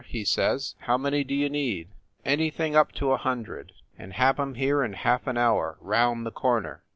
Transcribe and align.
he 0.07 0.23
says. 0.25 0.73
"How 0.79 0.97
many 0.97 1.23
do 1.23 1.35
you 1.35 1.47
need?" 1.47 1.89
"Anything 2.25 2.75
up 2.75 2.91
to 2.93 3.11
a 3.11 3.17
hundred 3.17 3.71
and 3.99 4.13
have 4.13 4.39
em 4.39 4.55
here 4.55 4.83
in 4.83 4.93
half 4.93 5.27
an 5.27 5.37
hour 5.37 5.77
round 5.79 6.25
the 6.25 6.31
corner!" 6.31 6.81